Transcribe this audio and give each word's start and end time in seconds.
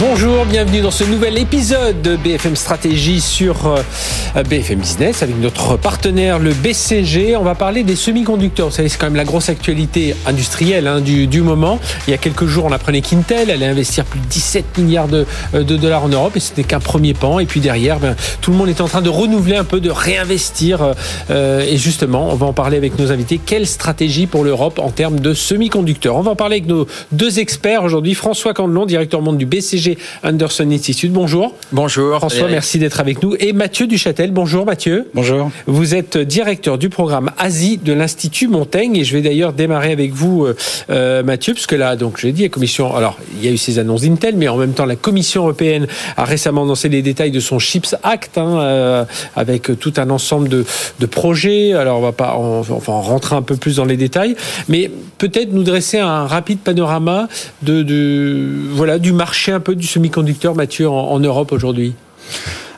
Bonjour, 0.00 0.44
bienvenue 0.44 0.80
dans 0.80 0.90
ce 0.90 1.04
nouvel 1.04 1.38
épisode 1.38 2.02
de 2.02 2.16
BFM 2.16 2.56
Stratégie 2.56 3.20
sur 3.20 3.68
euh, 3.68 4.42
BFM 4.42 4.80
Business 4.80 5.22
avec 5.22 5.38
notre 5.38 5.76
partenaire 5.76 6.40
le 6.40 6.52
BCG. 6.52 7.36
On 7.36 7.44
va 7.44 7.54
parler 7.54 7.84
des 7.84 7.94
semi-conducteurs. 7.94 8.70
Vous 8.70 8.74
savez, 8.74 8.88
c'est 8.88 8.98
quand 8.98 9.06
même 9.06 9.14
la 9.14 9.24
grosse 9.24 9.50
actualité 9.50 10.16
industrielle 10.26 10.88
hein, 10.88 11.00
du, 11.00 11.42
moment. 11.42 11.78
Il 12.08 12.10
y 12.10 12.14
a 12.14 12.16
quelques 12.16 12.46
jours, 12.46 12.64
on 12.64 12.72
apprenait 12.72 13.02
qu'Intel 13.02 13.52
allait 13.52 13.66
investir 13.66 14.04
plus 14.04 14.18
de 14.18 14.26
17 14.26 14.78
milliards 14.78 15.06
de, 15.06 15.26
euh, 15.54 15.62
de 15.62 15.76
dollars 15.76 16.02
en 16.02 16.08
Europe 16.08 16.36
et 16.36 16.40
n'est 16.56 16.64
qu'un 16.64 16.80
premier 16.80 17.14
pan. 17.14 17.38
Et 17.38 17.46
puis 17.46 17.60
derrière, 17.60 18.00
ben, 18.00 18.16
tout 18.40 18.50
le 18.50 18.56
monde 18.56 18.68
est 18.68 18.80
en 18.80 18.88
train 18.88 19.00
de 19.00 19.10
renouveler 19.10 19.56
un 19.56 19.64
peu, 19.64 19.80
de 19.80 19.90
réinvestir. 19.90 20.92
Euh, 21.30 21.60
et 21.60 21.76
justement, 21.76 22.30
on 22.32 22.34
va 22.34 22.46
en 22.46 22.52
parler 22.52 22.76
avec 22.76 22.98
nos 22.98 23.12
invités. 23.12 23.38
Quelle 23.44 23.66
stratégie 23.66 24.26
pour 24.26 24.42
l'Europe 24.42 24.80
en 24.80 24.90
termes 24.90 25.20
de 25.20 25.34
semi-conducteurs? 25.34 26.16
On 26.16 26.22
va 26.22 26.32
en 26.32 26.36
parler 26.36 26.56
avec 26.56 26.66
nos 26.66 26.88
deux 27.12 27.38
experts 27.38 27.84
aujourd'hui. 27.84 28.14
François 28.14 28.54
Candelon, 28.54 28.86
directeur 28.86 29.22
monde 29.22 29.38
du 29.38 29.46
BCG 29.46 29.84
Anderson 30.22 30.68
Institute. 30.70 31.12
Bonjour. 31.12 31.54
Bonjour. 31.72 32.18
François, 32.18 32.48
merci 32.48 32.78
d'être 32.78 33.00
avec 33.00 33.22
nous. 33.22 33.34
Et 33.38 33.52
Mathieu 33.52 33.86
Duchâtel. 33.86 34.30
Bonjour 34.30 34.66
Mathieu. 34.66 35.08
Bonjour. 35.14 35.50
Vous 35.66 35.94
êtes 35.94 36.18
directeur 36.18 36.78
du 36.78 36.88
programme 36.88 37.30
Asie 37.38 37.78
de 37.78 37.92
l'Institut 37.92 38.48
Montaigne. 38.48 38.96
Et 38.96 39.04
je 39.04 39.14
vais 39.14 39.22
d'ailleurs 39.22 39.52
démarrer 39.52 39.92
avec 39.92 40.12
vous, 40.12 40.46
euh, 40.90 41.22
Mathieu, 41.22 41.54
puisque 41.54 41.72
là, 41.72 41.96
donc, 41.96 42.18
je 42.18 42.26
l'ai 42.26 42.32
dit, 42.32 42.42
la 42.42 42.48
Commission. 42.48 42.94
Alors, 42.94 43.18
il 43.38 43.44
y 43.44 43.48
a 43.48 43.52
eu 43.52 43.56
ces 43.56 43.78
annonces 43.78 44.02
d'Intel, 44.02 44.36
mais 44.36 44.48
en 44.48 44.56
même 44.56 44.72
temps, 44.72 44.86
la 44.86 44.96
Commission 44.96 45.42
européenne 45.42 45.86
a 46.16 46.24
récemment 46.24 46.62
annoncé 46.62 46.88
les 46.88 47.02
détails 47.02 47.30
de 47.30 47.40
son 47.40 47.58
Chips 47.58 47.94
Act, 48.02 48.38
hein, 48.38 48.58
euh, 48.58 49.04
avec 49.36 49.78
tout 49.78 49.92
un 49.96 50.10
ensemble 50.10 50.48
de, 50.48 50.64
de, 51.00 51.06
projets. 51.06 51.72
Alors, 51.72 51.98
on 51.98 52.02
va 52.02 52.12
pas, 52.12 52.36
on, 52.38 52.60
enfin, 52.60 52.92
on 52.92 53.00
rentrer 53.00 53.36
un 53.36 53.42
peu 53.42 53.56
plus 53.56 53.76
dans 53.76 53.84
les 53.84 53.96
détails, 53.96 54.36
mais 54.68 54.90
peut-être 55.18 55.52
nous 55.52 55.62
dresser 55.62 55.98
un 55.98 56.26
rapide 56.26 56.58
panorama 56.58 57.28
de, 57.62 57.82
de 57.82 58.48
voilà, 58.70 58.98
du 58.98 59.12
marché 59.12 59.52
un 59.52 59.60
peu 59.60 59.73
du 59.74 59.86
semi-conducteur, 59.86 60.54
Mathieu, 60.54 60.88
en, 60.88 61.10
en 61.10 61.20
Europe 61.20 61.52
aujourd'hui 61.52 61.94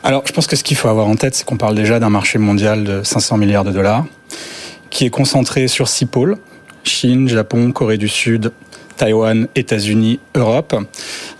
Alors, 0.02 0.22
je 0.26 0.32
pense 0.32 0.46
que 0.46 0.56
ce 0.56 0.64
qu'il 0.64 0.76
faut 0.76 0.88
avoir 0.88 1.06
en 1.06 1.16
tête, 1.16 1.34
c'est 1.34 1.44
qu'on 1.44 1.56
parle 1.56 1.74
déjà 1.74 1.98
d'un 2.00 2.10
marché 2.10 2.38
mondial 2.38 2.84
de 2.84 3.02
500 3.02 3.36
milliards 3.36 3.64
de 3.64 3.72
dollars, 3.72 4.04
qui 4.90 5.04
est 5.04 5.10
concentré 5.10 5.68
sur 5.68 5.88
six 5.88 6.06
pôles 6.06 6.36
Chine, 6.84 7.28
Japon, 7.28 7.72
Corée 7.72 7.98
du 7.98 8.08
Sud, 8.08 8.52
Taïwan, 8.96 9.48
États-Unis, 9.54 10.20
Europe, 10.34 10.74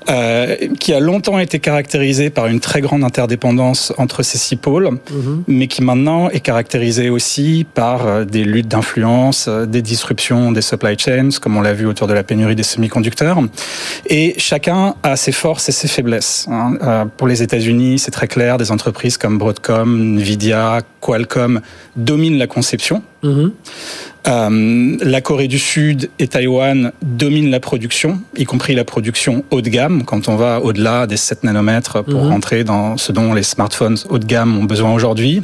euh, 0.08 0.56
qui 0.78 0.92
a 0.92 1.00
longtemps 1.00 1.38
été 1.38 1.58
caractérisé 1.58 2.30
par 2.30 2.46
une 2.46 2.60
très 2.60 2.80
grande 2.80 3.02
interdépendance 3.02 3.92
entre 3.98 4.22
ces 4.22 4.38
six 4.38 4.56
pôles, 4.56 4.90
mmh. 4.90 5.42
mais 5.48 5.66
qui 5.66 5.82
maintenant 5.82 6.30
est 6.30 6.40
caractérisé 6.40 7.10
aussi 7.10 7.66
par 7.74 8.06
euh, 8.06 8.24
des 8.24 8.44
luttes 8.44 8.68
d'influence, 8.68 9.46
euh, 9.48 9.66
des 9.66 9.82
disruptions 9.82 10.52
des 10.52 10.62
supply 10.62 10.96
chains, 10.98 11.30
comme 11.40 11.56
on 11.56 11.60
l'a 11.60 11.72
vu 11.72 11.86
autour 11.86 12.06
de 12.06 12.14
la 12.14 12.22
pénurie 12.22 12.54
des 12.54 12.62
semi-conducteurs. 12.62 13.38
Et 14.08 14.34
chacun 14.38 14.94
a 15.02 15.16
ses 15.16 15.32
forces 15.32 15.68
et 15.68 15.72
ses 15.72 15.88
faiblesses. 15.88 16.46
Hein. 16.50 16.78
Euh, 16.82 17.04
pour 17.04 17.26
les 17.26 17.42
États-Unis, 17.42 17.98
c'est 17.98 18.10
très 18.10 18.28
clair, 18.28 18.58
des 18.58 18.70
entreprises 18.70 19.16
comme 19.16 19.38
Broadcom, 19.38 20.18
Nvidia, 20.18 20.80
Qualcomm 21.00 21.60
dominent 21.96 22.38
la 22.38 22.46
conception. 22.46 23.02
Mmh. 23.22 23.48
Euh, 24.28 24.96
la 25.02 25.20
Corée 25.20 25.46
du 25.46 25.58
Sud 25.58 26.10
et 26.18 26.26
Taïwan 26.26 26.92
dominent 27.02 27.50
la 27.50 27.60
production, 27.60 28.20
y 28.36 28.44
compris 28.44 28.74
la 28.74 28.84
production 28.84 29.44
haut 29.50 29.60
de 29.60 29.68
gamme, 29.68 29.95
quand 30.04 30.28
on 30.28 30.36
va 30.36 30.60
au-delà 30.60 31.06
des 31.06 31.16
7 31.16 31.44
nanomètres 31.44 32.04
pour 32.04 32.24
mmh. 32.24 32.28
rentrer 32.28 32.64
dans 32.64 32.96
ce 32.96 33.12
dont 33.12 33.32
les 33.32 33.42
smartphones 33.42 33.96
haut 34.08 34.18
de 34.18 34.24
gamme 34.24 34.58
ont 34.58 34.64
besoin 34.64 34.92
aujourd'hui. 34.92 35.42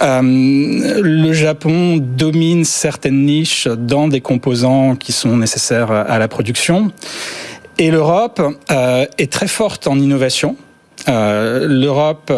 Euh, 0.00 0.22
le 0.22 1.32
Japon 1.32 1.98
domine 2.00 2.64
certaines 2.64 3.24
niches 3.24 3.68
dans 3.68 4.08
des 4.08 4.20
composants 4.20 4.96
qui 4.96 5.12
sont 5.12 5.36
nécessaires 5.36 5.90
à 5.90 6.18
la 6.18 6.28
production. 6.28 6.90
Et 7.78 7.90
l'Europe 7.90 8.40
euh, 8.70 9.06
est 9.18 9.32
très 9.32 9.48
forte 9.48 9.86
en 9.86 9.98
innovation. 9.98 10.56
Euh, 11.08 11.66
L'Europe 11.66 12.32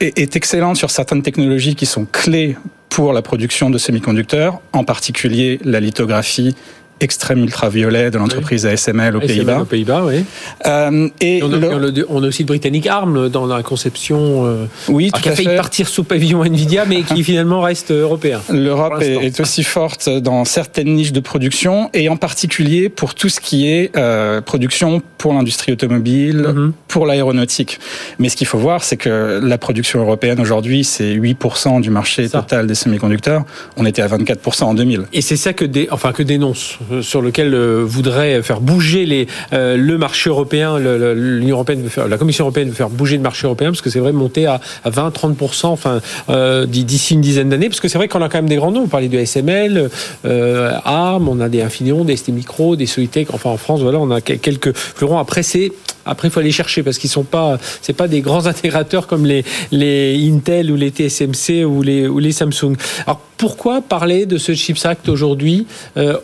est 0.00 0.36
excellente 0.36 0.76
sur 0.76 0.90
certaines 0.90 1.22
technologies 1.22 1.74
qui 1.74 1.86
sont 1.86 2.06
clés 2.10 2.56
pour 2.88 3.14
la 3.14 3.22
production 3.22 3.70
de 3.70 3.78
semi-conducteurs, 3.78 4.60
en 4.74 4.84
particulier 4.84 5.58
la 5.64 5.80
lithographie 5.80 6.54
extrême 7.02 7.40
ultraviolet 7.40 8.10
de 8.10 8.18
l'entreprise 8.18 8.64
oui. 8.64 8.72
ASML 8.72 9.16
aux 9.16 9.20
Pays-Bas. 9.20 9.62
Aux 9.62 9.64
Pays-Bas, 9.64 10.04
oui. 10.04 10.24
Euh, 10.66 11.08
et 11.20 11.42
on 11.42 11.52
a, 11.52 11.56
le... 11.56 12.06
on, 12.08 12.22
a, 12.22 12.26
aussi 12.26 12.42
le 12.42 12.46
britannique 12.46 12.86
ARM 12.86 13.28
dans 13.28 13.46
la 13.46 13.62
conception. 13.62 14.46
Euh, 14.46 14.66
oui, 14.88 15.10
tout 15.12 15.20
qui 15.20 15.28
a 15.28 15.34
failli 15.34 15.48
fait. 15.48 15.56
partir 15.56 15.88
sous 15.88 16.04
pavillon 16.04 16.44
Nvidia, 16.44 16.84
mais 16.84 17.02
qui 17.02 17.22
finalement 17.30 17.60
reste 17.60 17.90
européen. 17.90 18.40
L'Europe 18.50 19.00
est, 19.00 19.26
est, 19.26 19.40
aussi 19.40 19.64
forte 19.64 20.08
dans 20.08 20.44
certaines 20.44 20.94
niches 20.94 21.12
de 21.12 21.20
production 21.20 21.90
et 21.94 22.08
en 22.08 22.16
particulier 22.16 22.88
pour 22.88 23.14
tout 23.14 23.28
ce 23.28 23.40
qui 23.40 23.68
est 23.68 23.96
euh, 23.96 24.40
production 24.40 25.02
pour 25.18 25.32
l'industrie 25.34 25.72
automobile, 25.72 26.38
mm 26.38 26.54
-hmm. 26.54 26.72
pour 26.88 27.06
l'aéronautique. 27.06 27.78
Mais 28.18 28.28
ce 28.28 28.36
qu'il 28.36 28.46
faut 28.46 28.58
voir, 28.58 28.82
c'est 28.84 28.96
que 28.96 29.40
la 29.42 29.58
production 29.58 30.00
européenne 30.00 30.40
aujourd'hui, 30.40 30.84
c'est 30.84 31.14
8% 31.14 31.80
du 31.80 31.90
marché 31.90 32.28
ça. 32.28 32.40
total 32.40 32.66
des 32.66 32.74
semi-conducteurs. 32.74 33.42
On 33.76 33.84
était 33.86 34.02
à 34.02 34.08
24% 34.08 34.64
en 34.64 34.74
2000. 34.74 35.02
Et 35.12 35.22
c'est 35.28 35.36
ça 35.36 35.52
que, 35.52 35.64
dé... 35.64 35.88
enfin, 35.90 36.12
que 36.12 36.22
dénonce 36.22 36.78
sur 37.00 37.22
lequel 37.22 37.54
euh, 37.54 37.82
voudrait 37.84 38.42
faire 38.42 38.60
bouger 38.60 39.26
euh, 39.52 39.76
le 39.76 39.98
marché 39.98 40.30
européen, 40.30 40.78
européenne 40.78 41.82
veut 41.82 41.88
faire, 41.88 42.08
la 42.08 42.18
Commission 42.18 42.44
européenne 42.44 42.68
veut 42.68 42.74
faire 42.74 42.90
bouger 42.90 43.16
le 43.16 43.22
marché 43.22 43.46
européen 43.46 43.68
parce 43.68 43.80
que 43.80 43.90
c'est 43.90 44.00
vrai 44.00 44.12
monter 44.12 44.46
à, 44.46 44.60
à 44.84 44.90
20-30%, 44.90 45.66
enfin 45.66 46.00
euh, 46.28 46.66
d'ici 46.66 47.14
une 47.14 47.20
dizaine 47.20 47.48
d'années, 47.48 47.68
parce 47.68 47.80
que 47.80 47.88
c'est 47.88 47.98
vrai 47.98 48.08
qu'on 48.08 48.22
a 48.22 48.28
quand 48.28 48.38
même 48.38 48.48
des 48.48 48.56
grands 48.56 48.70
noms. 48.70 48.82
Vous 48.82 48.88
parlez 48.88 49.08
de 49.08 49.18
SML, 49.18 49.90
euh, 50.24 50.72
ARM, 50.84 51.28
on 51.28 51.40
a 51.40 51.48
des 51.48 51.62
Infineon, 51.62 52.04
des 52.04 52.16
ST 52.16 52.28
Micro, 52.28 52.76
des 52.76 52.86
Solitech. 52.86 53.28
Enfin 53.32 53.50
en 53.50 53.56
France, 53.56 53.80
voilà, 53.80 53.98
on 53.98 54.10
a 54.10 54.20
quelques 54.20 54.76
fleurons. 54.76 55.18
Après 55.18 55.42
c'est 55.42 55.72
après, 56.04 56.28
il 56.28 56.30
faut 56.30 56.40
aller 56.40 56.52
chercher 56.52 56.82
parce 56.82 56.98
qu'ils 56.98 57.10
sont 57.10 57.22
pas, 57.22 57.58
c'est 57.80 57.92
pas 57.92 58.08
des 58.08 58.20
grands 58.20 58.46
intégrateurs 58.52 59.06
comme 59.06 59.24
les, 59.26 59.44
Intel 60.32 60.70
ou 60.70 60.76
les 60.76 60.90
TSMC 60.90 61.64
ou 61.64 61.82
les, 61.82 62.08
ou 62.08 62.18
les 62.18 62.32
Samsung. 62.32 62.76
Alors, 63.06 63.20
pourquoi 63.36 63.80
parler 63.80 64.26
de 64.26 64.38
ce 64.38 64.54
Chips 64.54 64.84
Act 64.84 65.08
aujourd'hui 65.08 65.66
euh, 65.96 66.18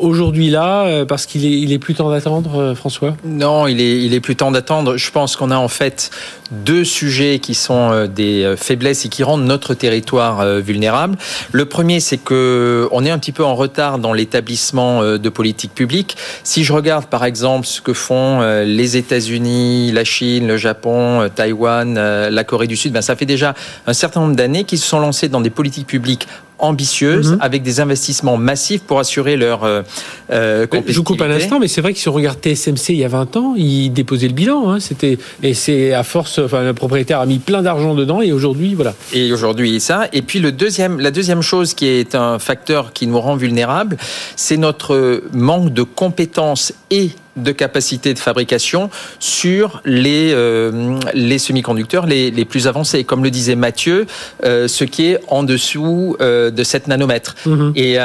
aujourd'hui 0.00 0.50
là 0.50 1.04
parce 1.04 1.26
qu'il 1.26 1.72
est, 1.72 1.78
plus 1.78 1.94
temps 1.94 2.10
d'attendre, 2.10 2.74
François? 2.74 3.16
Non, 3.24 3.66
il 3.66 3.80
est, 3.80 4.20
plus 4.20 4.36
temps 4.36 4.50
d'attendre. 4.50 4.96
Je 4.96 5.10
pense 5.10 5.36
qu'on 5.36 5.50
a 5.50 5.56
en 5.56 5.68
fait 5.68 6.10
deux 6.50 6.84
sujets 6.84 7.38
qui 7.38 7.54
sont 7.54 8.06
des 8.06 8.54
faiblesses 8.56 9.04
et 9.04 9.08
qui 9.08 9.22
rendent 9.22 9.44
notre 9.44 9.74
territoire 9.74 10.44
vulnérable. 10.60 11.16
Le 11.52 11.64
premier, 11.64 12.00
c'est 12.00 12.18
que 12.18 12.88
on 12.92 13.04
est 13.04 13.10
un 13.10 13.18
petit 13.18 13.32
peu 13.32 13.44
en 13.44 13.54
retard 13.54 13.98
dans 13.98 14.12
l'établissement 14.12 15.02
de 15.02 15.28
politiques 15.28 15.74
publiques. 15.74 16.16
Si 16.42 16.64
je 16.64 16.72
regarde 16.72 17.06
par 17.06 17.24
exemple 17.24 17.66
ce 17.66 17.80
que 17.80 17.92
font 17.92 18.40
les 18.64 18.96
États-Unis, 18.96 19.92
la 19.92 20.04
Chine, 20.04 20.46
le 20.46 20.56
Japon, 20.56 21.28
Taïwan, 21.34 21.94
la 21.94 22.44
Corée 22.44 22.66
du 22.66 22.76
Sud, 22.76 22.92
ben 22.92 23.02
ça 23.02 23.16
fait 23.16 23.26
déjà 23.26 23.54
un 23.86 23.92
certain 23.92 24.20
nombre 24.20 24.36
d'années 24.36 24.64
qu'ils 24.64 24.78
se 24.78 24.86
sont 24.86 25.00
lancés 25.00 25.28
dans 25.28 25.40
des 25.40 25.50
politiques 25.50 25.86
publiques 25.86 26.26
ambitieuses 26.64 27.32
mmh. 27.32 27.38
avec 27.40 27.62
des 27.62 27.80
investissements 27.80 28.36
massifs 28.36 28.82
pour 28.82 28.98
assurer 28.98 29.36
leur 29.36 29.64
euh, 29.64 29.82
compétitivité. 30.30 30.92
Je 30.92 30.98
vous 30.98 31.04
coupe 31.04 31.20
un 31.22 31.30
instant, 31.30 31.58
mais 31.58 31.68
c'est 31.68 31.80
vrai 31.80 31.92
que 31.92 31.98
si 31.98 32.08
on 32.08 32.12
regarde 32.12 32.38
TSMC 32.40 32.90
il 32.90 32.96
y 32.96 33.04
a 33.04 33.08
20 33.08 33.36
ans, 33.36 33.54
ils 33.56 33.90
déposaient 33.90 34.28
le 34.28 34.34
bilan. 34.34 34.70
Hein, 34.70 34.80
c'était 34.80 35.18
et 35.42 35.54
c'est 35.54 35.92
à 35.92 36.02
force, 36.02 36.38
enfin 36.38 36.62
le 36.62 36.74
propriétaire 36.74 37.20
a 37.20 37.26
mis 37.26 37.38
plein 37.38 37.62
d'argent 37.62 37.94
dedans 37.94 38.22
et 38.22 38.32
aujourd'hui 38.32 38.74
voilà. 38.74 38.94
Et 39.12 39.32
aujourd'hui 39.32 39.80
ça. 39.80 40.08
Et 40.12 40.22
puis 40.22 40.40
le 40.40 40.52
deuxième, 40.52 41.00
la 41.00 41.10
deuxième 41.10 41.42
chose 41.42 41.74
qui 41.74 41.86
est 41.86 42.14
un 42.14 42.38
facteur 42.38 42.92
qui 42.92 43.06
nous 43.06 43.20
rend 43.20 43.36
vulnérables, 43.36 43.96
c'est 44.36 44.56
notre 44.56 45.22
manque 45.32 45.72
de 45.72 45.82
compétences 45.82 46.72
et 46.90 47.10
de 47.36 47.52
capacité 47.52 48.14
de 48.14 48.18
fabrication 48.18 48.90
sur 49.18 49.80
les, 49.84 50.32
euh, 50.32 50.98
les 51.14 51.38
semi-conducteurs 51.38 52.06
les, 52.06 52.30
les, 52.30 52.44
plus 52.44 52.66
avancés. 52.66 53.04
Comme 53.04 53.24
le 53.24 53.30
disait 53.30 53.56
Mathieu, 53.56 54.06
euh, 54.44 54.68
ce 54.68 54.84
qui 54.84 55.06
est 55.06 55.20
en 55.28 55.42
dessous 55.42 56.16
euh, 56.20 56.50
de 56.50 56.62
7 56.62 56.88
nanomètres. 56.88 57.34
-hmm. 57.46 57.72
et, 57.76 57.98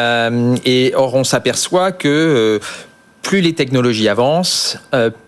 et, 0.65 0.93
or, 0.95 1.15
on 1.15 1.23
s'aperçoit 1.23 1.91
que 1.91 2.59
plus 3.21 3.41
les 3.41 3.53
technologies 3.53 4.07
avancent, 4.07 4.77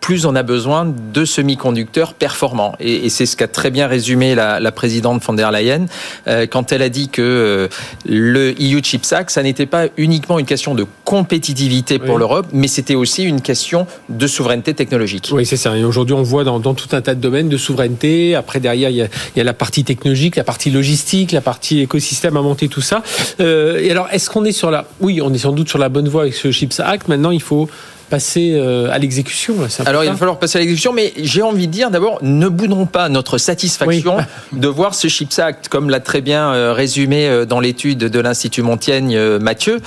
plus 0.02 0.26
on 0.26 0.36
a 0.36 0.44
besoin 0.44 0.92
de 1.14 1.26
semi-conducteurs 1.26 2.16
performants. 2.16 2.76
Et, 2.80 3.10
c'est 3.10 3.28
ce 3.28 3.38
qu'a 3.38 3.48
très 3.48 3.70
bien 3.70 3.88
résumé 3.88 4.36
la, 4.36 4.72
présidente 4.72 5.24
von 5.24 5.34
der 5.34 5.52
Leyen 5.52 5.86
euh, 6.28 6.48
quand 6.48 6.72
elle 6.72 6.82
a 6.82 6.90
dit 6.90 7.10
que 7.10 7.22
euh, 7.22 7.68
le 8.06 8.54
EU 8.60 8.82
Chips 8.82 9.14
Act, 9.14 9.30
ça 9.30 9.44
n'était 9.44 9.66
pas 9.66 9.88
uniquement 9.98 10.40
une 10.40 10.46
question 10.46 10.74
de 10.74 10.86
compétitivité 11.06 12.00
pour 12.00 12.18
l'Europe, 12.18 12.48
mais 12.52 12.68
c'était 12.68 12.96
aussi 12.96 13.24
une 13.24 13.42
question 13.42 13.86
de 14.10 14.28
souveraineté 14.28 14.74
technologique. 14.74 15.30
Oui, 15.34 15.46
c'est 15.46 15.58
ça. 15.58 15.78
Et 15.78 15.84
aujourd'hui, 15.84 16.16
on 16.16 16.24
voit 16.24 16.44
dans, 16.44 16.60
tout 16.74 16.90
un 16.94 17.02
tas 17.02 17.14
de 17.14 17.20
domaines 17.20 17.50
de 17.50 17.58
souveraineté. 17.58 18.34
Après, 18.34 18.60
derrière, 18.60 18.90
il 18.90 18.96
y, 18.98 19.40
a, 19.40 19.44
la 19.44 19.54
partie 19.54 19.84
technologique, 19.84 20.36
la 20.36 20.44
partie 20.44 20.72
logistique, 20.72 21.32
la 21.32 21.42
partie 21.42 21.82
écosystème 21.82 22.38
à 22.38 22.42
monter, 22.42 22.70
tout 22.70 22.82
ça. 22.82 23.04
Euh, 23.40 23.80
et 23.80 23.92
alors, 23.92 24.08
est-ce 24.12 24.30
qu'on 24.30 24.46
est 24.46 24.52
sur 24.52 24.72
la... 24.72 24.86
Oui, 25.00 25.22
on 25.22 25.32
est 25.34 25.40
sans 25.40 25.52
doute 25.52 25.70
sur 25.70 25.80
la 25.80 25.90
bonne 25.90 26.10
voie 26.10 26.24
avec 26.24 26.34
ce 26.34 26.52
Chips 26.52 26.80
Act. 26.80 27.08
Maintenant, 27.08 27.32
il 27.32 27.42
faut 27.42 27.70
passer 28.12 28.56
euh, 28.56 28.92
à 28.92 29.00
l'exécution. 29.00 29.56
Alors 29.86 30.04
il 30.04 30.10
va 30.10 30.18
falloir 30.18 30.38
passer 30.38 30.58
à 30.58 30.60
l'exécution, 30.60 30.92
mais 30.92 31.14
j'ai 31.16 31.42
envie 31.42 31.68
de 31.68 31.72
dire 31.72 31.90
d'abord, 31.90 32.20
ne 32.22 32.50
boudons 32.50 32.86
pas 32.86 33.08
notre 33.08 33.38
satisfaction 33.38 34.18
de 34.52 34.68
voir 34.68 34.94
ce 34.94 35.08
Chips 35.08 35.40
Act, 35.40 35.70
comme 35.70 35.90
l'a 35.90 36.02
très 36.02 36.20
bien 36.20 36.54
euh, 36.54 36.74
résumé 36.74 37.28
euh, 37.28 37.46
dans 37.46 37.62
l'étude 37.62 38.00
de 38.00 38.20
l'Institut 38.20 38.64
Montaigne 38.64 39.18
Mathieu, 39.40 39.80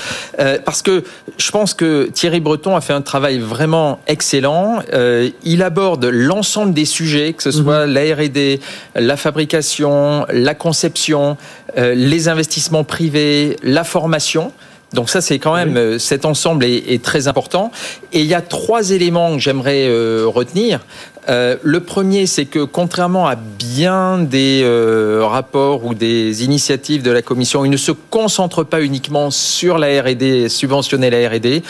parce 0.65 0.81
que 0.81 1.05
je 1.37 1.51
pense 1.51 1.75
que 1.75 2.09
Thierry 2.13 2.41
Breton 2.41 2.75
a 2.75 2.81
fait 2.81 2.95
un 2.95 3.03
travail 3.03 3.39
vraiment 3.39 4.01
excellent. 4.07 4.79
Il 5.45 5.63
aborde 5.63 6.07
l'ensemble 6.07 6.73
des 6.73 6.87
sujets, 6.87 7.35
que 7.35 7.43
ce 7.43 7.51
soit 7.51 7.87
mhm. 7.87 7.93
la 7.93 8.15
R&D, 8.15 8.61
la 8.95 9.17
fabrication, 9.19 10.25
la 10.33 10.55
conception, 10.55 11.37
les 11.77 12.29
investissements 12.29 12.85
privés, 12.85 13.57
la 13.63 13.85
formation. 13.85 14.53
Donc 14.95 15.11
ça, 15.11 15.21
c'est 15.21 15.39
quand 15.39 15.55
même 15.55 15.77
euh, 15.77 15.99
cet 15.99 16.25
ensemble 16.25 16.65
est, 16.65 17.03
très 17.03 17.29
important. 17.29 17.71
Et 18.13 18.21
il 18.21 18.27
y 18.27 18.35
a 18.35 18.41
trois 18.41 18.91
éléments 18.91 19.35
que 19.35 19.41
j'aimerais 19.41 19.87
euh, 19.89 20.25
retenir. 20.27 20.81
Euh, 21.29 21.57
le 21.63 21.81
premier, 21.81 22.27
c'est 22.27 22.45
que 22.45 22.61
contrairement 22.61 23.27
à 23.27 23.35
bien 23.35 24.19
des 24.19 24.65
rapports 25.21 25.85
ou 25.85 25.95
des 25.95 26.45
initiatives 26.45 27.03
de 27.03 27.11
la 27.11 27.23
Commission, 27.23 27.65
il 27.65 27.71
ne 27.71 27.77
se 27.77 27.93
concentre 27.93 28.63
pas 28.63 28.81
uniquement 28.83 29.31
sur 29.31 29.79
la 29.79 30.03
R&D, 30.03 30.49
subventionner 30.49 31.11
la 31.11 31.29
R&D. 31.29 31.63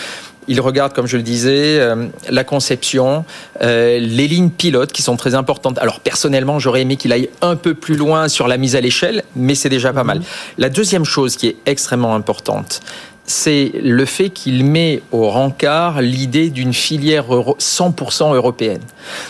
Il 0.46 0.60
regarde, 0.60 0.92
comme 0.92 1.06
je 1.06 1.16
le 1.16 1.22
disais, 1.22 1.80
la 2.28 2.44
conception, 2.44 3.24
les 3.60 4.28
lignes 4.28 4.50
pilotes 4.50 4.92
qui 4.92 5.00
sont 5.00 5.16
très 5.16 5.34
importantes. 5.34 5.78
Alors 5.78 6.00
personnellement, 6.00 6.58
j'aurais 6.58 6.82
aimé 6.82 6.96
qu'il 6.96 7.12
aille 7.12 7.30
un 7.40 7.56
peu 7.56 7.74
plus 7.74 7.96
loin 7.96 8.28
sur 8.28 8.46
la 8.46 8.58
mise 8.58 8.76
à 8.76 8.80
l'échelle, 8.82 9.22
mais 9.36 9.54
c'est 9.54 9.70
déjà 9.70 9.92
pas 9.92 10.02
mhm. 10.02 10.08
mal. 10.08 10.22
La 10.58 10.68
deuxième 10.68 11.04
chose 11.04 11.36
qui 11.36 11.46
est 11.46 11.56
extrêmement 11.64 12.14
importante, 12.14 12.82
c'est 13.26 13.72
le 13.82 14.04
fait 14.04 14.30
qu'il 14.30 14.64
met 14.64 15.00
au 15.12 15.30
rencard 15.30 16.02
l'idée 16.02 16.50
d'une 16.50 16.74
filière 16.74 17.26
100% 17.28 18.34
européenne. 18.34 18.82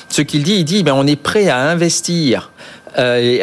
Ce 0.08 0.22
qu'il 0.22 0.42
dit, 0.42 0.56
il 0.56 0.64
dit, 0.64 0.82
ben, 0.82 0.94
on 0.94 1.06
est 1.06 1.16
prêt 1.16 1.48
à 1.48 1.70
investir 1.70 2.50
euh, 2.98 3.18
et 3.18 3.42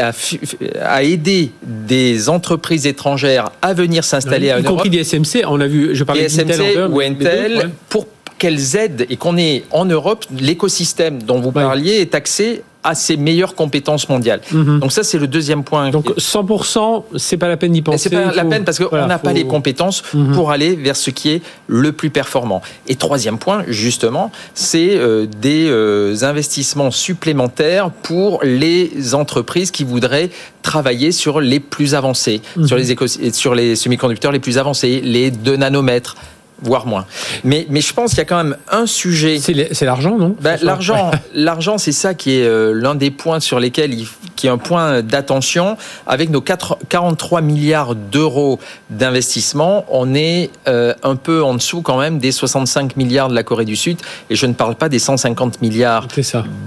à, 0.79 1.03
aider 1.03 1.51
des 1.61 2.29
entreprises 2.29 2.87
étrangères 2.87 3.51
à 3.61 3.73
venir 3.73 4.03
s'installer 4.03 4.51
en 4.51 4.55
Europe. 4.55 4.65
Y 4.65 4.69
compris 4.69 4.89
des 4.89 5.03
SMC, 5.03 5.43
on 5.47 5.59
a 5.59 5.67
vu, 5.67 5.95
je 5.95 6.03
parlais 6.03 6.29
SMC 6.29 6.89
ou 6.89 6.99
Intel, 7.01 7.69
pour 7.89 8.07
qu'elles 8.37 8.75
aident 8.75 9.05
et 9.09 9.17
qu'on 9.17 9.37
ait 9.37 9.63
en 9.71 9.85
Europe 9.85 10.25
l'écosystème 10.37 11.21
dont 11.23 11.39
vous 11.39 11.51
parliez 11.51 12.01
est 12.01 12.15
axé 12.15 12.63
à 12.83 12.95
ses 12.95 13.17
meilleures 13.17 13.55
compétences 13.55 14.09
mondiales. 14.09 14.41
Mhm. 14.51 14.79
Donc 14.79 14.91
ça, 14.91 15.03
c'est 15.03 15.19
le 15.19 15.27
deuxième 15.27 15.63
point. 15.63 15.89
Donc 15.91 16.09
100%, 16.17 17.03
c'est 17.15 17.37
pas 17.37 17.47
la 17.47 17.57
peine 17.57 17.73
d'y 17.73 17.81
penser. 17.81 18.09
C'est 18.09 18.09
pas 18.09 18.33
la 18.33 18.45
peine 18.45 18.63
parce 18.63 18.79
qu'on 18.79 19.07
n'a 19.07 19.19
pas 19.19 19.33
les 19.33 19.45
compétences 19.45 20.03
mhm. 20.13 20.33
pour 20.33 20.51
aller 20.51 20.75
vers 20.75 20.95
ce 20.95 21.11
qui 21.11 21.29
est 21.29 21.41
le 21.67 21.91
plus 21.91 22.09
performant. 22.09 22.61
Et 22.87 22.95
troisième 22.95 23.37
point, 23.37 23.63
justement, 23.67 24.31
c'est 24.53 24.97
euh, 24.97 25.25
des 25.25 25.67
euh, 25.69 26.15
investissements 26.23 26.91
supplémentaires 26.91 27.91
pour 27.91 28.39
les 28.43 29.13
entreprises 29.13 29.71
qui 29.71 29.83
voudraient 29.83 30.29
travailler 30.61 31.11
sur 31.11 31.39
les 31.39 31.59
plus 31.59 31.95
avancés, 31.95 32.41
mhm. 32.55 32.67
sur 32.67 32.77
les 32.77 33.31
sur 33.31 33.55
les 33.55 33.75
semi-conducteurs 33.75 34.31
les 34.31 34.39
plus 34.39 34.57
avancés, 34.57 35.01
les 35.03 35.31
2 35.31 35.57
nanomètres, 35.57 36.15
voire 36.61 36.85
moins. 36.85 37.05
Mais, 37.43 37.65
mais 37.69 37.81
je 37.81 37.93
pense 37.93 38.11
qu'il 38.11 38.19
y 38.19 38.21
a 38.21 38.25
quand 38.25 38.43
même 38.43 38.57
un 38.69 38.85
sujet. 38.85 39.39
C'est 39.39 39.85
l'argent, 39.85 40.17
non? 40.17 40.35
Ben, 40.39 40.57
L'argent, 40.61 41.11
l'argent, 41.33 41.77
c'est 41.77 41.91
ça 41.91 42.13
qui 42.13 42.37
est 42.37 42.45
euh, 42.45 42.73
l'un 42.73 42.95
des 42.95 43.11
points 43.11 43.39
sur 43.39 43.59
lesquels 43.59 43.93
il, 43.93 44.07
qui 44.35 44.47
est 44.47 44.49
un 44.49 44.57
point 44.57 45.01
d'attention. 45.01 45.77
Avec 46.07 46.29
nos 46.29 46.41
4, 46.41 46.77
43 46.89 47.41
milliards 47.41 47.95
d'euros 47.95 48.59
d'investissement, 48.89 49.85
on 49.89 50.13
est 50.13 50.49
euh, 50.67 50.93
un 51.03 51.15
peu 51.15 51.43
en 51.43 51.55
dessous 51.55 51.81
quand 51.81 51.99
même 51.99 52.19
des 52.19 52.31
65 52.31 52.95
milliards 52.97 53.29
de 53.29 53.35
la 53.35 53.43
Corée 53.43 53.65
du 53.65 53.75
Sud. 53.75 53.97
Et 54.29 54.35
je 54.35 54.45
ne 54.45 54.53
parle 54.53 54.75
pas 54.75 54.89
des 54.89 54.99
150 54.99 55.61
milliards 55.61 56.07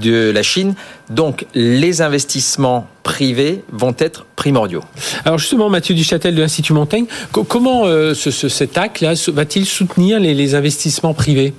de 0.00 0.30
la 0.30 0.42
Chine. 0.42 0.74
Donc 1.10 1.46
les 1.54 2.02
investissements 2.02 2.86
privés 3.04 3.62
vont 3.70 3.94
être 3.98 4.26
primordiaux. 4.34 4.82
Alors 5.24 5.38
justement, 5.38 5.70
Mathieu 5.70 5.94
Duchâtel 5.94 6.34
de 6.34 6.40
l'Institut 6.40 6.72
Montaigne, 6.72 7.06
comment 7.30 7.84
euh, 7.84 8.14
ce, 8.14 8.30
cet 8.30 8.76
acte-là 8.76 9.14
va-t-il 9.28 9.64
soutenir 9.66 10.18
les 10.18 10.54
investissements 10.56 11.14
privés? 11.14 11.54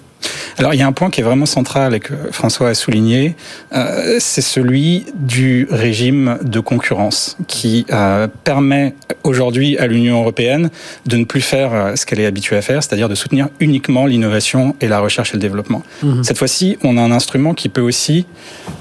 Alors 0.57 0.73
il 0.73 0.79
y 0.79 0.83
a 0.83 0.87
un 0.87 0.91
point 0.91 1.09
qui 1.09 1.21
est 1.21 1.23
vraiment 1.23 1.45
central 1.45 1.93
et 1.93 1.99
que 1.99 2.13
François 2.31 2.69
a 2.69 2.73
souligné, 2.73 3.35
euh, 3.73 4.17
c'est 4.19 4.41
celui 4.41 5.05
du 5.15 5.67
régime 5.69 6.37
de 6.43 6.59
concurrence 6.59 7.37
qui 7.47 7.85
euh, 7.91 8.27
permet 8.43 8.93
aujourd'hui 9.23 9.77
à 9.77 9.87
l'Union 9.87 10.21
européenne 10.21 10.69
de 11.05 11.17
ne 11.17 11.25
plus 11.25 11.41
faire 11.41 11.73
euh, 11.73 11.95
ce 11.95 12.05
qu'elle 12.05 12.19
est 12.19 12.25
habituée 12.25 12.55
à 12.55 12.61
faire, 12.61 12.81
c'est-à-dire 12.83 13.09
de 13.09 13.15
soutenir 13.15 13.49
uniquement 13.59 14.05
l'innovation 14.05 14.75
et 14.79 14.87
la 14.87 14.99
recherche 14.99 15.31
et 15.31 15.33
le 15.33 15.41
développement. 15.41 15.83
Mhm. 16.03 16.23
Cette 16.23 16.37
fois-ci, 16.37 16.77
on 16.83 16.97
a 16.97 17.01
un 17.01 17.11
instrument 17.11 17.53
qui 17.53 17.67
peut 17.67 17.81
aussi 17.81 18.25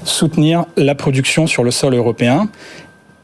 soutenir 0.05 0.65
la 0.77 0.95
production 0.95 1.45
sur 1.45 1.63
le 1.63 1.71
sol 1.71 1.93
européen 1.93 2.49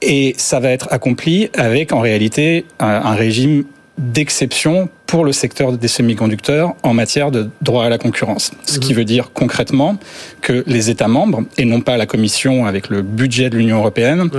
et 0.02 0.36
ça 0.38 0.60
va 0.60 0.72
être 0.72 0.88
accompli 0.92 1.50
avec 1.56 1.94
en 1.94 2.00
réalité 2.00 2.66
un 2.80 3.14
régime 3.14 3.66
d'exception 3.98 4.90
pour 5.12 5.26
le 5.26 5.34
secteur 5.34 5.74
des 5.74 5.90
semi-conducteurs 5.90 6.74
en 6.84 6.94
matière 6.94 7.32
de 7.32 7.50
droit 7.62 7.84
à 7.84 7.90
la 7.90 7.98
concurrence. 7.98 8.52
Ce 8.66 8.80
qui 8.80 8.94
mhm. 8.94 9.00
veut 9.00 9.04
dire 9.04 9.32
concrètement 9.34 9.98
que 10.40 10.64
les 10.68 10.90
États 10.90 11.10
membres, 11.10 11.44
et 11.58 11.66
non 11.66 11.82
pas 11.82 11.98
la 11.98 12.06
Commission 12.06 12.66
avec 12.66 12.88
le 12.88 13.02
budget 13.02 13.50
de 13.50 13.58
l'Union 13.58 13.80
européenne, 13.80 14.30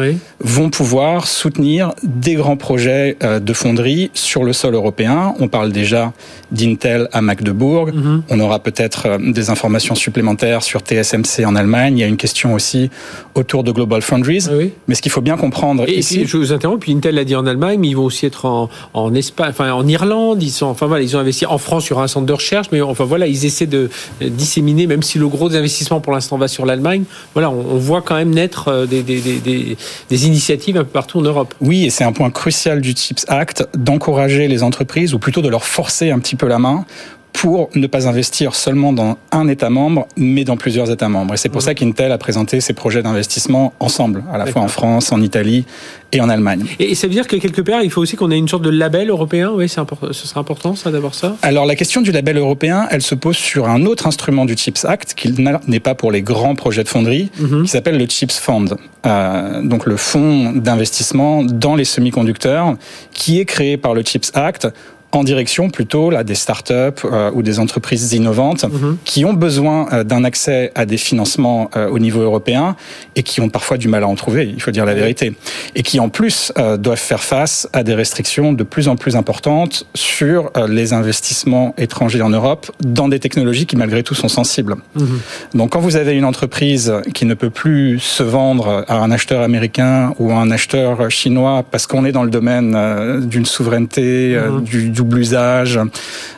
vont 0.40 0.70
pouvoir 0.70 1.26
soutenir 1.26 1.92
des 2.02 2.36
grands 2.36 2.56
projets 2.56 3.18
euh, 3.22 3.38
de 3.38 3.52
fonderie 3.52 4.10
sur 4.14 4.44
le 4.44 4.54
sol 4.54 4.72
européen. 4.72 5.34
On 5.40 5.48
parle 5.48 5.72
déjà 5.72 6.14
d'Intel 6.50 7.06
à 7.12 7.20
Magdebourg. 7.20 7.88
Mhm. 7.88 8.22
On 8.30 8.40
aura 8.40 8.58
peut-être 8.58 9.06
euh, 9.08 9.18
des 9.30 9.50
informations 9.50 9.94
supplémentaires 9.94 10.62
sur 10.62 10.80
TSMC 10.80 11.44
en 11.44 11.54
Allemagne. 11.54 11.98
Il 11.98 12.00
y 12.00 12.04
a 12.04 12.08
une 12.08 12.16
question 12.16 12.54
aussi 12.54 12.88
autour 13.34 13.62
de 13.62 13.72
Global 13.72 14.00
Foundries. 14.00 14.46
Mais 14.88 14.94
ce 14.94 15.02
qu'il 15.02 15.12
faut 15.12 15.20
bien 15.20 15.36
comprendre 15.36 15.84
et 15.86 15.98
ici... 15.98 16.24
je 16.24 16.38
vous 16.38 16.50
interromps, 16.50 16.80
puis 16.80 16.94
Intel 16.94 17.16
l'a 17.16 17.24
dit 17.24 17.36
en 17.36 17.44
Allemagne, 17.44 17.78
mais 17.78 17.88
ils 17.88 17.96
vont 17.96 18.06
aussi 18.06 18.24
être 18.24 18.46
en, 18.46 18.70
en 18.94 19.14
Espagne, 19.14 19.50
enfin 19.50 19.70
en 19.72 19.86
Irlande, 19.86 20.42
ils 20.42 20.61
enfin 20.70 20.86
voilà, 20.86 21.02
ils 21.02 21.16
ont 21.16 21.20
investi 21.20 21.46
en 21.46 21.58
France 21.58 21.84
sur 21.84 22.00
un 22.00 22.08
centre 22.08 22.26
de 22.26 22.32
recherche, 22.32 22.68
mais 22.72 22.80
enfin 22.80 23.04
voilà, 23.04 23.26
ils 23.26 23.44
essaient 23.44 23.66
de 23.66 23.90
disséminer, 24.20 24.86
même 24.86 25.02
si 25.02 25.18
le 25.18 25.28
gros 25.28 25.48
des 25.48 25.56
investissements 25.56 26.00
pour 26.00 26.12
l'instant 26.12 26.38
va 26.38 26.48
sur 26.48 26.66
l'Allemagne. 26.66 27.04
Voilà, 27.34 27.50
on, 27.50 27.78
voit 27.78 28.02
quand 28.02 28.14
même 28.14 28.30
naître 28.30 28.68
euh, 28.68 28.86
des, 28.86 29.02
des, 29.02 30.26
initiatives 30.26 30.76
un 30.76 30.84
peu 30.84 30.90
partout 30.90 31.18
en 31.18 31.22
Europe. 31.22 31.54
Oui, 31.60 31.84
et 31.84 31.90
c'est 31.90 32.04
un 32.04 32.12
point 32.12 32.30
crucial 32.30 32.80
du 32.80 32.94
CHIPS 32.94 33.24
Act 33.28 33.68
d'encourager 33.76 34.48
les 34.48 34.62
entreprises, 34.62 35.14
ou 35.14 35.18
plutôt 35.18 35.42
de 35.42 35.48
leur 35.48 35.64
forcer 35.64 36.10
un 36.10 36.18
petit 36.18 36.36
peu 36.36 36.46
la 36.46 36.58
main 36.58 36.84
pour 37.32 37.70
ne 37.74 37.86
pas 37.86 38.08
investir 38.08 38.54
seulement 38.54 38.92
dans 38.92 39.16
un 39.32 39.48
État 39.48 39.70
membre, 39.70 40.06
mais 40.16 40.44
dans 40.44 40.56
plusieurs 40.56 40.90
États 40.90 41.08
membres. 41.08 41.34
Et 41.34 41.36
c'est 41.36 41.48
pour 41.48 41.60
mmh. 41.60 41.64
ça 41.64 41.74
qu'Intel 41.74 42.12
a 42.12 42.18
présenté 42.18 42.60
ses 42.60 42.72
projets 42.72 43.02
d'investissement 43.02 43.72
ensemble, 43.80 44.22
à 44.32 44.38
la 44.38 44.46
fois 44.46 44.62
en 44.62 44.68
France, 44.68 45.12
en 45.12 45.20
Italie 45.20 45.64
et 46.12 46.20
en 46.20 46.28
Allemagne. 46.28 46.64
Et 46.78 46.94
ça 46.94 47.06
veut 47.06 47.12
dire 47.12 47.26
que 47.26 47.36
quelque 47.36 47.62
part, 47.62 47.82
il 47.82 47.90
faut 47.90 48.00
aussi 48.00 48.16
qu'on 48.16 48.30
ait 48.30 48.38
une 48.38 48.48
sorte 48.48 48.62
de 48.62 48.70
label 48.70 49.08
européen? 49.10 49.50
Oui, 49.54 49.68
c'est 49.68 49.80
important. 49.80 50.12
Ce 50.12 50.28
serait 50.28 50.40
important, 50.40 50.76
ça, 50.76 50.90
d'avoir 50.90 51.14
ça. 51.14 51.36
Alors 51.42 51.64
la 51.64 51.74
question 51.74 52.02
du 52.02 52.12
label 52.12 52.36
européen, 52.36 52.86
elle 52.90 53.02
se 53.02 53.14
pose 53.14 53.36
sur 53.36 53.68
un 53.68 53.86
autre 53.86 54.06
instrument 54.06 54.44
du 54.44 54.54
Chips 54.54 54.84
Act 54.84 55.14
qui 55.14 55.34
n'est 55.66 55.80
pas 55.80 55.94
pour 55.94 56.12
les 56.12 56.22
grands 56.22 56.54
projets 56.54 56.84
de 56.84 56.88
fonderie, 56.88 57.30
mmh. 57.40 57.62
qui 57.62 57.68
s'appelle 57.68 57.98
le 57.98 58.06
Chips 58.06 58.38
Fund. 58.38 58.76
Euh, 59.04 59.62
donc 59.62 59.86
le 59.86 59.96
fonds 59.96 60.52
d'investissement 60.52 61.42
dans 61.42 61.74
les 61.74 61.84
semi-conducteurs, 61.84 62.76
qui 63.12 63.40
est 63.40 63.46
créé 63.46 63.76
par 63.76 63.94
le 63.94 64.02
Chips 64.02 64.30
Act 64.34 64.68
en 65.12 65.24
direction 65.24 65.68
plutôt 65.68 66.10
là 66.10 66.24
des 66.24 66.34
startups 66.34 67.04
euh, 67.04 67.30
ou 67.34 67.42
des 67.42 67.58
entreprises 67.58 68.12
innovantes 68.14 68.64
mhm. 68.64 68.96
qui 69.04 69.24
ont 69.24 69.34
besoin 69.34 69.86
euh, 69.92 70.04
d'un 70.04 70.24
accès 70.24 70.72
à 70.74 70.86
des 70.86 70.96
financements 70.96 71.70
euh, 71.76 71.88
au 71.88 71.98
niveau 71.98 72.22
européen 72.22 72.76
et 73.14 73.22
qui 73.22 73.40
ont 73.42 73.50
parfois 73.50 73.76
du 73.76 73.88
mal 73.88 74.02
à 74.02 74.08
en 74.08 74.14
trouver, 74.14 74.48
il 74.48 74.60
faut 74.60 74.70
dire 74.70 74.86
la 74.86 74.94
vérité, 74.94 75.34
et 75.74 75.82
qui 75.82 76.00
en 76.00 76.08
plus 76.08 76.52
doivent 76.78 76.98
faire 76.98 77.22
face 77.22 77.68
à 77.72 77.82
des 77.82 77.94
restrictions 77.94 78.52
de 78.52 78.62
plus 78.62 78.88
en 78.88 78.96
plus 78.96 79.16
importantes 79.16 79.86
sur 79.94 80.50
les 80.68 80.92
investissements 80.92 81.74
étrangers 81.76 82.22
en 82.22 82.30
Europe 82.30 82.70
dans 82.80 83.08
des 83.08 83.18
technologies 83.18 83.66
qui 83.66 83.76
malgré 83.76 84.02
tout 84.02 84.14
sont 84.14 84.28
sensibles. 84.28 84.76
Mhm. 84.96 85.20
Donc 85.54 85.72
quand 85.72 85.80
vous 85.80 85.96
avez 85.96 86.16
une 86.16 86.24
entreprise 86.24 86.92
qui 87.12 87.26
ne 87.26 87.34
peut 87.34 87.50
plus 87.50 87.98
se 87.98 88.22
vendre 88.22 88.84
à 88.88 88.96
un 88.96 89.10
acheteur 89.10 89.42
américain 89.42 90.14
ou 90.18 90.30
à 90.30 90.36
un 90.36 90.50
acheteur 90.50 91.10
chinois 91.10 91.64
parce 91.70 91.86
qu'on 91.86 92.04
est 92.04 92.12
dans 92.12 92.24
le 92.24 92.30
domaine 92.30 93.26
d'une 93.26 93.46
souveraineté, 93.46 94.38
mhm. 94.38 94.62
du, 94.62 94.88
du 94.90 95.01
double 95.02 95.18
usage. 95.18 95.78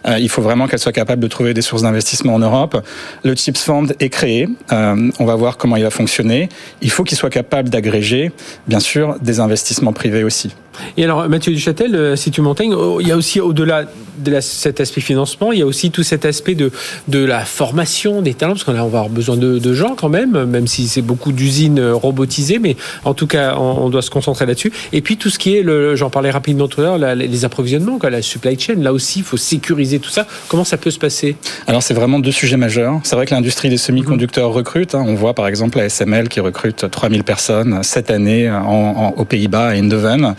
Euh, 0.06 0.18
il 0.18 0.28
faut 0.28 0.42
vraiment 0.42 0.66
qu'elle 0.66 0.78
soit 0.78 0.92
capable 0.92 1.22
de 1.22 1.28
trouver 1.28 1.54
des 1.54 1.62
sources 1.62 1.82
d'investissement 1.82 2.34
en 2.34 2.38
Europe. 2.38 2.82
Le 3.22 3.34
Chips 3.34 3.58
Fund 3.58 3.94
est 4.00 4.08
créé. 4.08 4.48
Euh, 4.72 5.10
on 5.18 5.24
va 5.24 5.34
voir 5.34 5.56
comment 5.58 5.76
il 5.76 5.82
va 5.82 5.90
fonctionner. 5.90 6.48
Il 6.80 6.90
faut 6.90 7.04
qu'il 7.04 7.18
soit 7.18 7.30
capable 7.30 7.68
d'agréger, 7.68 8.32
bien 8.66 8.80
sûr, 8.80 9.16
des 9.20 9.40
investissements 9.40 9.92
privés 9.92 10.24
aussi. 10.24 10.54
Et 10.96 11.04
alors, 11.04 11.28
Mathieu 11.28 11.52
Duchâtel, 11.52 11.94
euh, 11.94 12.16
si 12.16 12.30
tu 12.30 12.40
Montaigne, 12.40 12.74
oh, 12.74 13.00
il 13.00 13.08
y 13.08 13.12
a 13.12 13.16
aussi 13.16 13.40
au-delà 13.40 13.84
de 14.18 14.30
la, 14.30 14.40
cet 14.40 14.80
aspect 14.80 15.00
financement, 15.00 15.52
il 15.52 15.58
y 15.58 15.62
a 15.62 15.66
aussi 15.66 15.90
tout 15.90 16.02
cet 16.02 16.24
aspect 16.24 16.54
de, 16.54 16.70
de 17.08 17.24
la 17.24 17.44
formation 17.44 18.22
des 18.22 18.34
talents, 18.34 18.52
parce 18.52 18.64
qu'on 18.64 18.72
va 18.72 18.80
avoir 18.80 19.08
besoin 19.08 19.36
de, 19.36 19.58
de, 19.58 19.74
gens 19.74 19.96
quand 19.96 20.08
même, 20.08 20.44
même 20.44 20.66
si 20.66 20.86
c'est 20.86 21.02
beaucoup 21.02 21.32
d'usines 21.32 21.80
robotisées, 21.80 22.58
mais 22.58 22.76
en 23.04 23.14
tout 23.14 23.26
cas, 23.26 23.56
on, 23.56 23.84
on 23.84 23.88
doit 23.88 24.02
se 24.02 24.10
concentrer 24.10 24.46
là-dessus. 24.46 24.72
Et 24.92 25.00
puis 25.00 25.16
tout 25.16 25.30
ce 25.30 25.38
qui 25.38 25.56
est, 25.56 25.62
le, 25.62 25.96
j'en 25.96 26.10
parlais 26.10 26.30
rapidement 26.30 26.68
tout 26.68 26.80
à 26.80 26.84
l'heure, 26.84 27.14
les 27.14 27.44
approvisionnements, 27.44 27.98
quoi, 27.98 28.10
la 28.10 28.22
supply 28.22 28.58
chain, 28.58 28.76
là 28.76 28.92
aussi, 28.92 29.20
il 29.20 29.24
faut 29.24 29.36
sécuriser 29.36 29.98
tout 29.98 30.10
ça. 30.10 30.26
Comment 30.48 30.64
ça 30.64 30.76
peut 30.76 30.90
se 30.90 30.98
passer? 30.98 31.36
Alors, 31.66 31.82
c'est 31.82 31.94
vraiment 31.94 32.18
deux 32.18 32.32
sujets 32.32 32.56
majeurs. 32.56 33.00
C'est 33.02 33.16
vrai 33.16 33.26
que 33.26 33.34
l'industrie 33.34 33.68
des 33.68 33.76
semi-conducteurs 33.76 34.50
mmh. 34.50 34.54
recrute. 34.54 34.94
Hein. 34.94 35.04
On 35.06 35.14
voit 35.14 35.34
par 35.34 35.46
exemple 35.46 35.78
la 35.78 35.88
SML 35.88 36.28
qui 36.28 36.40
recrute 36.40 36.90
3000 36.90 37.24
personnes 37.24 37.80
cette 37.82 38.10
année 38.10 38.50
en, 38.50 38.64
en, 38.64 39.08
aux 39.16 39.24
Pays-Bas, 39.24 39.68
à 39.68 39.74
Eindhoven. 39.74 40.34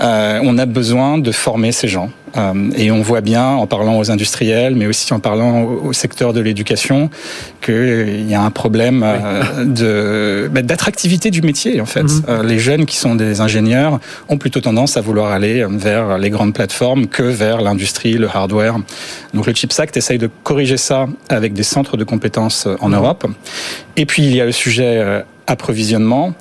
Euh, 0.00 0.40
on 0.42 0.58
a 0.58 0.66
besoin 0.66 1.18
de 1.18 1.32
former 1.32 1.72
ces 1.72 1.88
gens. 1.88 2.10
Euh, 2.36 2.70
et 2.76 2.90
on 2.90 3.02
voit 3.02 3.20
bien, 3.20 3.46
en 3.46 3.66
parlant 3.66 3.98
aux 3.98 4.10
industriels, 4.10 4.74
mais 4.74 4.86
aussi 4.86 5.12
en 5.12 5.20
parlant 5.20 5.62
au, 5.62 5.92
secteur 5.92 6.32
de 6.32 6.40
l'éducation, 6.40 7.10
qu'il 7.60 8.28
y 8.28 8.34
a 8.34 8.42
un 8.42 8.50
problème 8.50 9.02
euh, 9.04 9.64
de 9.64 10.48
bah, 10.52 10.62
d'attractivité 10.62 11.30
du 11.30 11.42
métier. 11.42 11.80
En 11.80 11.86
fait, 11.86 12.02
mhm. 12.02 12.22
euh, 12.28 12.42
les 12.42 12.58
jeunes 12.58 12.86
qui 12.86 12.96
sont 12.96 13.14
des 13.14 13.40
ingénieurs 13.40 14.00
ont 14.28 14.38
plutôt 14.38 14.60
tendance 14.60 14.96
à 14.96 15.00
vouloir 15.00 15.32
aller 15.32 15.64
vers 15.70 16.18
les 16.18 16.30
grandes 16.30 16.52
plateformes 16.52 17.06
que 17.06 17.22
vers 17.22 17.60
l'industrie, 17.60 18.14
le 18.14 18.28
hardware. 18.28 18.76
Donc 19.32 19.46
le 19.46 19.54
Chips 19.54 19.78
Act 19.78 19.96
essaye 19.96 20.18
de 20.18 20.28
corriger 20.42 20.76
ça 20.76 21.06
avec 21.28 21.52
des 21.54 21.62
centres 21.62 21.96
de 21.96 22.04
compétences 22.04 22.68
en 22.80 22.88
mhm. 22.88 22.94
Europe. 22.96 23.26
Et 23.96 24.04
puis 24.04 24.24
il 24.24 24.34
y 24.34 24.40
a 24.40 24.44
le 24.44 24.52
sujet 24.52 25.22
approvisionnement. 25.46 26.34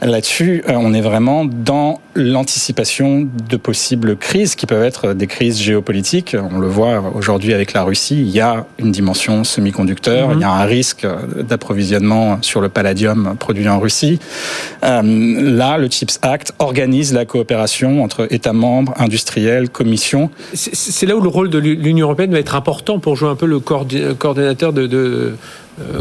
Là-dessus, 0.00 0.64
euh, 0.68 0.72
on 0.76 0.94
est 0.94 1.00
vraiment 1.00 1.44
dans 1.44 2.00
l'anticipation 2.16 3.28
de 3.48 3.56
possibles 3.56 4.16
crises 4.16 4.56
qui 4.56 4.66
peuvent 4.66 4.82
être 4.82 5.14
des 5.14 5.28
crises 5.28 5.60
géopolitiques. 5.60 6.36
On 6.52 6.58
le 6.58 6.66
voit 6.66 7.00
aujourd'hui 7.14 7.54
avec 7.54 7.72
la 7.72 7.84
Russie, 7.84 8.20
il 8.20 8.30
y 8.30 8.40
a 8.40 8.66
une 8.78 8.90
dimension 8.90 9.44
semi-conducteur, 9.44 10.30
mhm. 10.30 10.38
il 10.38 10.40
y 10.40 10.44
a 10.44 10.50
un 10.50 10.64
risque 10.64 11.06
d'approvisionnement 11.36 12.38
sur 12.42 12.60
le 12.60 12.68
palladium 12.68 13.36
produit 13.38 13.68
en 13.68 13.78
Russie. 13.78 14.18
Euh, 14.84 15.02
là, 15.02 15.78
le 15.78 15.88
CHIPS 15.88 16.18
Act 16.22 16.52
organise 16.58 17.12
la 17.12 17.24
coopération 17.24 18.02
entre 18.02 18.26
États 18.30 18.52
membres, 18.52 18.94
industriels, 18.98 19.70
commissions. 19.70 20.30
C'est 20.54 21.06
là 21.06 21.16
où 21.16 21.20
le 21.20 21.28
rôle 21.28 21.48
de 21.48 21.58
l'Union 21.58 22.06
européenne 22.06 22.32
va 22.32 22.40
être 22.40 22.56
important 22.56 22.98
pour 22.98 23.14
jouer 23.14 23.28
un 23.28 23.36
peu 23.36 23.46
le 23.46 23.60
coordinateur 23.60 24.72
de, 24.72 24.86
de 24.86 25.34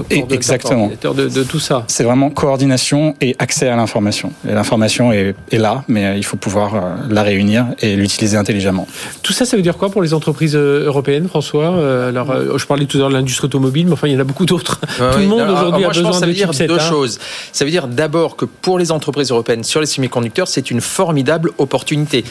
exactement 0.09 0.91
de, 1.01 1.29
de, 1.29 1.43
tout 1.43 1.59
ça. 1.59 1.83
C'est 1.87 2.03
vraiment 2.03 2.29
coordination 2.29 3.15
et 3.21 3.35
accès 3.39 3.69
à 3.69 3.75
l'information. 3.75 4.31
Et 4.47 4.53
l'information 4.53 5.11
est, 5.11 5.35
est, 5.51 5.57
là, 5.57 5.83
mais 5.87 6.05
euh, 6.05 6.15
il 6.17 6.25
faut 6.25 6.37
pouvoir 6.37 6.75
euh, 6.75 6.79
la 7.09 7.23
réunir 7.23 7.67
et 7.79 7.95
l'utiliser 7.95 8.37
intelligemment. 8.37 8.87
Tout 9.23 9.33
ça, 9.33 9.45
ça 9.45 9.55
veut 9.55 9.63
dire 9.63 9.77
quoi 9.77 9.89
pour 9.89 10.01
les 10.01 10.13
entreprises 10.13 10.55
européennes, 10.55 11.27
François? 11.27 12.07
Alors, 12.07 12.57
je 12.57 12.65
parlais 12.65 12.85
tout 12.85 12.97
à 12.97 12.99
l'heure 13.01 13.09
de 13.09 13.13
l'industrie 13.13 13.45
automobile, 13.45 13.87
mais 13.87 13.93
enfin, 13.93 14.07
il 14.07 14.13
y 14.13 14.17
en 14.17 14.19
a 14.19 14.25
beaucoup 14.25 14.45
d'autres. 14.45 14.79
tout 14.97 15.19
le 15.19 15.27
monde 15.27 15.49
aujourd'hui 15.49 15.85
a 15.85 15.89
besoin 15.89 16.13
ça 16.13 16.25
veut 16.25 16.33
dire 16.33 16.51
deux 16.51 16.75
hein. 16.75 16.79
choses. 16.79 17.19
Ça 17.51 17.65
veut 17.65 17.71
dire 17.71 17.87
d'abord 17.87 18.35
que 18.35 18.45
pour 18.45 18.77
les 18.77 18.91
entreprises 18.91 19.31
européennes 19.31 19.63
sur 19.63 19.79
les 19.79 19.85
semi-conducteurs, 19.85 20.47
c'est 20.47 20.71
une 20.71 20.81
formidable 20.81 21.51
opportunité. 21.57 22.23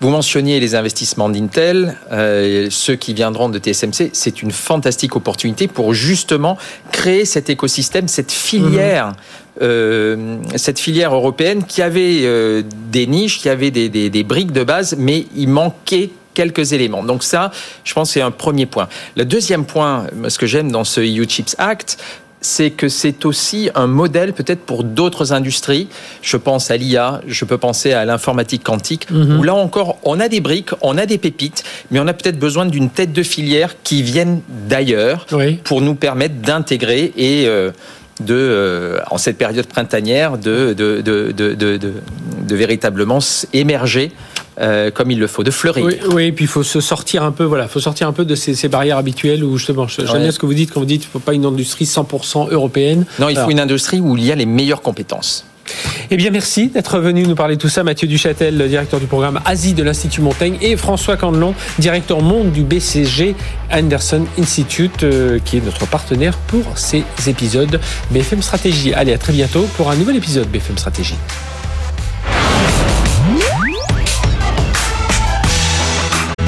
Vous 0.00 0.08
mentionniez 0.08 0.60
les 0.60 0.74
investissements 0.74 1.28
d'Intel, 1.28 1.94
euh, 2.10 2.68
ceux 2.70 2.96
qui 2.96 3.12
viendront 3.12 3.50
de 3.50 3.58
TSMC. 3.58 4.10
C'est 4.14 4.40
une 4.40 4.50
fantastique 4.50 5.14
opportunité 5.14 5.68
pour 5.68 5.92
justement 5.92 6.56
créer 6.90 7.26
cet 7.26 7.50
écosystème, 7.50 8.08
cette 8.08 8.32
filière. 8.32 9.08
Mhm. 9.08 9.14
Euh, 9.62 10.36
cette 10.56 10.78
filière 10.78 11.14
européenne 11.14 11.64
qui 11.64 11.82
avait 11.82 12.20
euh, 12.22 12.62
des 12.90 13.06
niches, 13.06 13.40
qui 13.40 13.50
avait 13.50 13.70
des, 13.70 13.90
des, 13.90 14.08
des 14.08 14.22
briques 14.22 14.52
de 14.52 14.64
base, 14.64 14.96
mais 14.98 15.26
il 15.36 15.48
manquait 15.48 16.08
quelques 16.32 16.72
éléments. 16.72 17.02
Donc 17.02 17.22
ça, 17.22 17.50
je 17.84 17.92
pense, 17.92 18.12
c'est 18.12 18.22
un 18.22 18.30
premier 18.30 18.64
point. 18.64 18.88
Le 19.16 19.26
deuxième 19.26 19.66
point, 19.66 20.06
ce 20.28 20.38
que 20.38 20.46
j'aime 20.46 20.72
dans 20.72 20.84
ce 20.84 21.02
EU 21.02 21.26
Chips 21.28 21.54
Act, 21.58 21.98
c'est 22.40 22.70
que 22.70 22.88
c'est 22.88 23.24
aussi 23.24 23.70
un 23.74 23.86
modèle 23.86 24.32
peut-être 24.32 24.60
pour 24.60 24.84
d'autres 24.84 25.32
industries. 25.32 25.88
Je 26.22 26.36
pense 26.36 26.70
à 26.70 26.76
l'IA, 26.76 27.20
je 27.26 27.44
peux 27.44 27.58
penser 27.58 27.92
à 27.92 28.04
l'informatique 28.04 28.64
quantique, 28.64 29.10
mhm. 29.10 29.38
où 29.38 29.42
là 29.42 29.54
encore, 29.54 29.98
on 30.04 30.20
a 30.20 30.28
des 30.28 30.40
briques, 30.40 30.70
on 30.80 30.96
a 30.96 31.06
des 31.06 31.18
pépites, 31.18 31.64
mais 31.90 32.00
on 32.00 32.06
a 32.06 32.12
peut-être 32.12 32.38
besoin 32.38 32.66
d'une 32.66 32.90
tête 32.90 33.12
de 33.12 33.22
filière 33.22 33.76
qui 33.82 34.02
vienne 34.02 34.40
d'ailleurs 34.68 35.26
pour 35.64 35.80
nous 35.80 35.94
permettre 35.94 36.36
d'intégrer 36.36 37.12
et 37.16 37.46
euh, 37.46 37.70
de, 38.20 38.34
euh, 38.34 38.98
en 39.10 39.18
cette 39.18 39.38
période 39.38 39.66
printanière, 39.66 40.38
de, 40.38 40.72
de, 40.72 41.00
de, 41.00 41.32
de 41.32 42.56
véritablement 42.56 43.20
émerger 43.52 44.12
euh, 44.60 44.90
comme 44.90 45.10
il 45.10 45.18
le 45.18 45.26
faut, 45.26 45.42
de 45.42 45.50
fleurir. 45.50 45.86
Oui, 46.12 46.24
et 46.24 46.32
puis 46.32 46.44
il 46.44 46.48
faut 46.48 46.62
se 46.62 46.80
sortir 46.80 47.22
un 47.22 47.32
peu, 47.32 47.44
voilà, 47.44 47.68
faut 47.68 47.80
sortir 47.80 48.08
un 48.08 48.12
peu 48.12 48.24
de 48.24 48.34
ces, 48.34 48.54
ces 48.54 48.68
barrières 48.68 48.98
habituelles 48.98 49.42
où 49.44 49.56
justement, 49.56 49.86
j'aime 49.88 50.06
ouais. 50.06 50.18
bien 50.20 50.30
ce 50.30 50.38
que 50.38 50.46
vous 50.46 50.54
dites 50.54 50.72
quand 50.72 50.80
vous 50.80 50.86
dites 50.86 51.02
qu'il 51.02 51.08
ne 51.08 51.12
faut 51.12 51.18
pas 51.18 51.34
une 51.34 51.44
industrie 51.44 51.84
100% 51.84 52.50
européenne. 52.50 53.06
Non, 53.18 53.28
il 53.28 53.36
faut 53.36 53.50
une 53.50 53.60
industrie 53.60 54.00
où 54.00 54.16
il 54.16 54.24
y 54.24 54.32
a 54.32 54.34
les 54.34 54.46
meilleures 54.46 54.82
compétences. 54.82 55.44
Eh 56.10 56.16
bien, 56.16 56.30
merci 56.30 56.68
d'être 56.68 56.98
venu 56.98 57.22
nous 57.22 57.34
parler 57.34 57.56
de 57.56 57.60
tout 57.60 57.68
ça. 57.68 57.84
Mathieu 57.84 58.08
Duchâtel, 58.08 58.68
directeur 58.68 59.00
du 59.00 59.06
programme 59.06 59.40
Asie 59.44 59.74
de 59.74 59.82
l'Institut 59.82 60.20
Montaigne, 60.20 60.58
et 60.60 60.76
François 60.76 61.16
Candelon, 61.16 61.54
directeur 61.78 62.20
monde 62.20 62.50
du 62.50 62.62
BCG 62.62 63.34
Anderson 63.72 64.24
Institute, 64.38 65.04
euh, 65.04 65.38
qui 65.44 65.58
est 65.58 65.64
notre 65.64 65.86
partenaire 65.86 66.36
pour 66.48 66.76
ces 66.76 67.04
épisodes 67.26 67.80
BFM 68.10 68.42
Stratégie. 68.42 68.92
Allez, 68.94 69.12
à 69.12 69.18
très 69.18 69.32
bientôt 69.32 69.66
pour 69.76 69.90
un 69.90 69.96
nouvel 69.96 70.16
épisode 70.16 70.48
BFM 70.48 70.78
Stratégie. 70.78 71.16